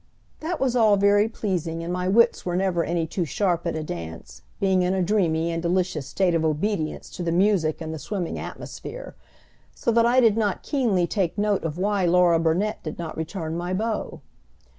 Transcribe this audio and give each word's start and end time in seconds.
That 0.39 0.59
was 0.59 0.75
all 0.75 0.97
very 0.97 1.29
pleasing 1.29 1.83
and 1.83 1.93
my 1.93 2.07
wits 2.07 2.43
were 2.43 2.55
never 2.55 2.83
any 2.83 3.05
too 3.05 3.23
sharp 3.23 3.67
at 3.67 3.75
a 3.75 3.83
dance, 3.83 4.41
being 4.59 4.81
in 4.81 4.95
a 4.95 5.03
dreamy 5.03 5.51
and 5.51 5.61
delicious 5.61 6.07
state 6.07 6.33
of 6.33 6.43
obedience 6.43 7.07
to 7.11 7.21
the 7.21 7.31
music 7.31 7.81
and 7.81 7.93
the 7.93 7.99
swimming 7.99 8.39
atmosphere, 8.39 9.15
so 9.75 9.91
that 9.91 10.07
I 10.07 10.19
did 10.19 10.37
not 10.37 10.63
keenly 10.63 11.05
take 11.05 11.37
note 11.37 11.63
of 11.63 11.77
why 11.77 12.07
Laura 12.07 12.39
Burnet 12.39 12.81
did 12.81 12.97
not 12.97 13.15
return 13.15 13.55
my 13.55 13.75
bow. 13.75 14.21